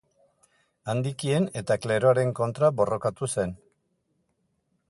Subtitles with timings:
[0.93, 3.55] Handikien eta kleroaren kontra borrokatu zen.